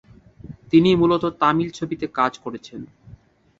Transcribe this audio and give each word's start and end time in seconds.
তিনি 0.71 0.89
মূলত 0.95 1.23
তামিল 1.41 1.69
ছবিতে 1.71 2.05
কাজ 2.17 2.33
করেছেন। 2.37 2.81